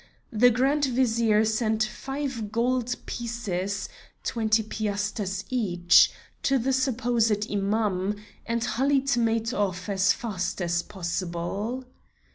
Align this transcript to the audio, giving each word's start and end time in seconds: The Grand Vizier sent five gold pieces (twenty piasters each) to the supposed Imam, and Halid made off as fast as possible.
The 0.31 0.49
Grand 0.49 0.85
Vizier 0.85 1.45
sent 1.45 1.83
five 1.83 2.51
gold 2.51 2.95
pieces 3.05 3.87
(twenty 4.23 4.63
piasters 4.63 5.45
each) 5.51 6.09
to 6.41 6.57
the 6.57 6.73
supposed 6.73 7.51
Imam, 7.51 8.15
and 8.47 8.63
Halid 8.63 9.15
made 9.15 9.53
off 9.53 9.87
as 9.89 10.11
fast 10.11 10.59
as 10.59 10.81
possible. 10.81 11.85